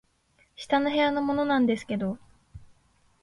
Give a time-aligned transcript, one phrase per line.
[0.55, 2.17] 「下の部屋のものなんですけど」